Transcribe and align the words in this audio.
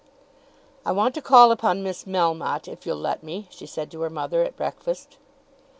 "I 0.83 0.91
want 0.93 1.13
to 1.13 1.21
call 1.21 1.51
upon 1.51 1.83
Miss 1.83 2.05
Melmotte, 2.05 2.67
if 2.67 2.87
you'll 2.87 2.97
let 2.97 3.21
me," 3.21 3.45
she 3.51 3.67
said 3.67 3.91
to 3.91 4.01
her 4.01 4.09
mother 4.09 4.41
at 4.41 4.57
breakfast. 4.57 5.17